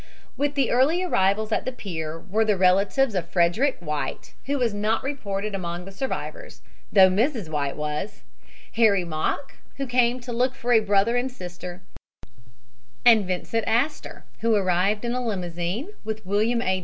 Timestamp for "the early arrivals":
0.55-1.51